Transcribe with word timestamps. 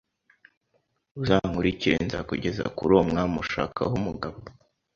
uzankurikire 1.21 1.95
nzakugeza 2.07 2.63
kuri 2.75 2.91
uwo 2.93 3.03
mwami 3.09 3.35
ushakaho 3.43 3.93
umugabo 3.99 4.39